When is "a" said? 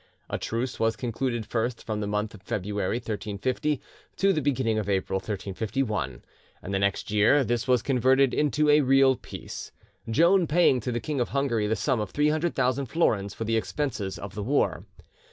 0.31-0.39, 8.67-8.81